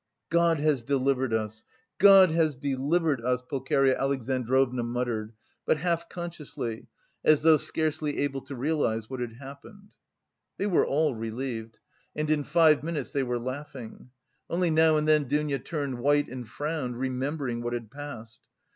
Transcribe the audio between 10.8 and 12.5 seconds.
all relieved, and in